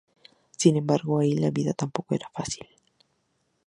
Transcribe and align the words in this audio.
Sin 0.57 0.77
embargo, 0.77 1.19
allí 1.19 1.35
la 1.35 1.51
vida 1.51 1.73
tampoco 1.73 2.15
era 2.15 2.27
fácil. 2.33 2.65